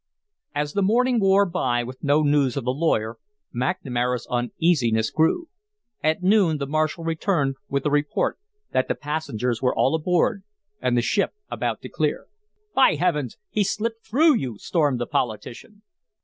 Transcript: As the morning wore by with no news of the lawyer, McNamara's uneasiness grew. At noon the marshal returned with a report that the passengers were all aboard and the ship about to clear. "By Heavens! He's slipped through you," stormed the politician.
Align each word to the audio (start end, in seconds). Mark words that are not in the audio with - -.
As 0.55 0.73
the 0.73 0.81
morning 0.81 1.19
wore 1.19 1.45
by 1.45 1.83
with 1.83 2.03
no 2.03 2.23
news 2.23 2.57
of 2.57 2.63
the 2.63 2.71
lawyer, 2.73 3.17
McNamara's 3.55 4.25
uneasiness 4.31 5.11
grew. 5.11 5.47
At 6.03 6.23
noon 6.23 6.57
the 6.57 6.65
marshal 6.65 7.03
returned 7.03 7.57
with 7.69 7.85
a 7.85 7.91
report 7.91 8.39
that 8.71 8.87
the 8.87 8.95
passengers 8.95 9.61
were 9.61 9.75
all 9.75 9.93
aboard 9.93 10.43
and 10.81 10.97
the 10.97 11.03
ship 11.03 11.35
about 11.51 11.81
to 11.83 11.89
clear. 11.89 12.25
"By 12.73 12.95
Heavens! 12.95 13.37
He's 13.51 13.69
slipped 13.69 14.03
through 14.03 14.37
you," 14.37 14.57
stormed 14.57 14.99
the 14.99 15.05
politician. 15.05 15.83